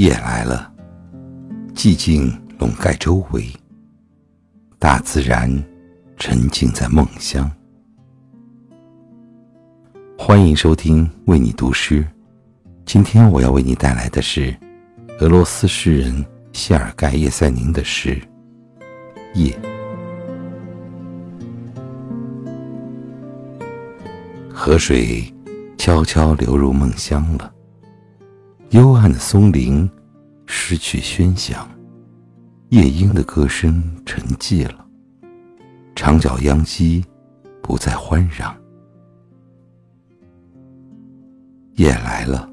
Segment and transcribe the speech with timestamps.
[0.00, 0.72] 夜来了，
[1.74, 3.44] 寂静笼盖周围，
[4.78, 5.52] 大自然
[6.16, 7.50] 沉浸在梦乡。
[10.16, 12.02] 欢迎收听为你读诗，
[12.86, 14.56] 今天我要为你带来的是
[15.18, 16.24] 俄罗斯诗人
[16.54, 18.18] 谢尔盖叶塞宁的诗
[19.38, 19.52] 《夜》。
[24.48, 25.30] 河水
[25.76, 27.52] 悄悄流入梦乡了。
[28.70, 29.90] 幽暗的松林
[30.46, 31.68] 失去喧响，
[32.68, 34.86] 夜莺的歌声沉寂了。
[35.96, 37.04] 长角秧鸡
[37.60, 38.56] 不再欢嚷。
[41.74, 42.48] 夜来了，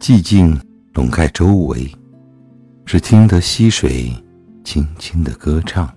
[0.00, 0.60] 寂静
[0.92, 1.88] 笼盖周围，
[2.84, 4.12] 只听得溪水
[4.64, 5.88] 轻轻的歌唱。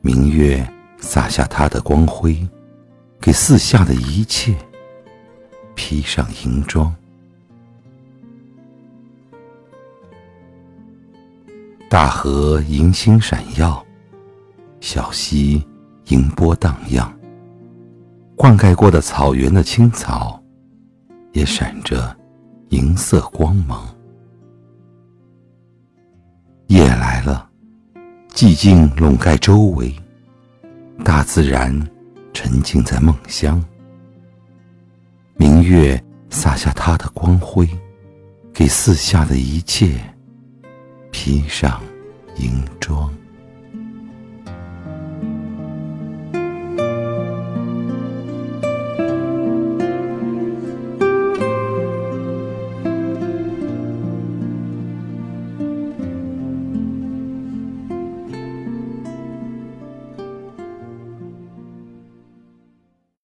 [0.00, 0.68] 明月
[0.98, 2.36] 洒下它的光辉，
[3.20, 4.52] 给四下的一切
[5.76, 6.92] 披上银装。
[11.90, 13.84] 大河银星闪耀，
[14.78, 15.60] 小溪
[16.06, 17.12] 银波荡漾。
[18.36, 20.40] 灌溉过的草原的青草，
[21.32, 22.16] 也闪着
[22.68, 23.92] 银色光芒。
[26.68, 27.50] 夜来了，
[28.28, 29.92] 寂静笼盖周围，
[31.04, 31.76] 大自然
[32.32, 33.60] 沉浸在梦乡。
[35.34, 37.68] 明月洒下它的光辉，
[38.54, 40.00] 给四下的一切。
[41.22, 41.78] 披上
[42.36, 43.14] 银装。